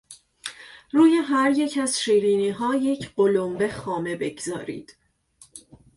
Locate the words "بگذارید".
4.15-4.97